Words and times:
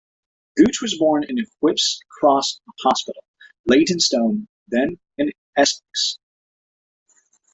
Gooch 0.57 0.81
was 0.81 0.97
born 0.97 1.25
in 1.29 1.37
Whipps 1.59 1.99
Cross 2.09 2.59
Hospital, 2.81 3.23
Leytonstone, 3.67 4.47
then 4.67 4.99
in 5.19 5.31
Essex. 5.55 6.17